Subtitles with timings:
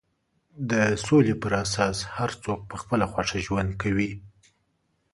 [0.69, 0.71] د
[1.05, 4.11] سولې پر اساس هر څوک په خپله خوښه ژوند کوي.